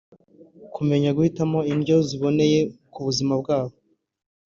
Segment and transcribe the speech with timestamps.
[0.75, 2.59] kumenya guhitamo indyo ziboneye
[2.93, 3.75] ku buzima bwabo